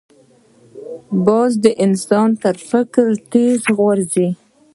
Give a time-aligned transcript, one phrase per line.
[1.25, 4.27] باز د انسان تر فکر تېز غورځي